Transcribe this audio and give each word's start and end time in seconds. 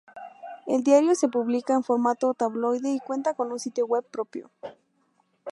El 0.65 0.81
diario 0.83 1.13
se 1.13 1.27
publica 1.27 1.73
en 1.75 1.83
formato 1.83 2.33
tabloide 2.33 2.89
y 2.89 2.99
cuenta 3.01 3.35
con 3.35 3.51
un 3.51 3.59
sitio 3.59 3.85
web 3.85 4.03
propio. 4.03 4.49